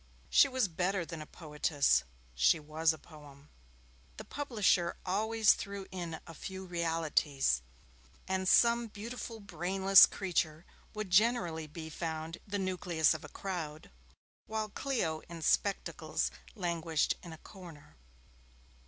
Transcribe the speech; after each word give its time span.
She 0.31 0.47
was 0.47 0.67
better 0.67 1.05
than 1.05 1.21
a 1.21 1.27
poetess, 1.27 2.01
she 2.33 2.59
was 2.59 2.91
a 2.91 2.97
poem. 2.97 3.49
The 4.17 4.23
publisher 4.23 4.97
always 5.05 5.53
threw 5.53 5.85
in 5.91 6.19
a 6.25 6.33
few 6.33 6.65
realities, 6.65 7.61
and 8.27 8.49
some 8.49 8.87
beautiful 8.87 9.39
brainless 9.39 10.07
creature 10.07 10.65
would 10.95 11.11
generally 11.11 11.67
be 11.67 11.87
found 11.91 12.39
the 12.47 12.57
nucleus 12.57 13.13
of 13.13 13.23
a 13.23 13.29
crowd, 13.29 13.91
while 14.47 14.69
Clio 14.69 15.19
in 15.29 15.43
spectacles 15.43 16.31
languished 16.55 17.13
in 17.21 17.31
a 17.31 17.37
corner. 17.37 17.95